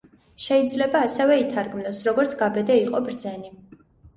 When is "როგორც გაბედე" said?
2.09-2.81